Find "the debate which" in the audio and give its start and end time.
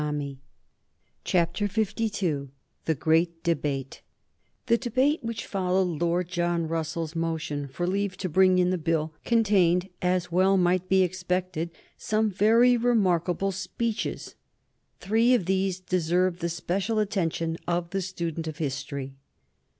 4.65-5.45